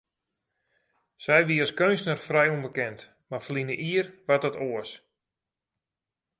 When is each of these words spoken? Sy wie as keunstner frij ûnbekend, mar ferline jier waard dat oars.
Sy 1.23 1.37
wie 1.47 1.61
as 1.65 1.73
keunstner 1.79 2.19
frij 2.27 2.51
ûnbekend, 2.55 2.99
mar 3.29 3.41
ferline 3.45 3.75
jier 3.85 4.07
waard 4.25 4.43
dat 4.45 4.59
oars. 4.69 4.91